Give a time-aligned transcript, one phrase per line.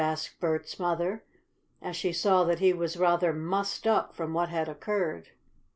[0.03, 1.23] asked Bert's mother,
[1.79, 5.29] as she saw that he was rather "mussed up," from what had occurred.